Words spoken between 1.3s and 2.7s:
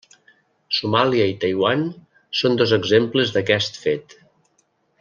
i Taiwan són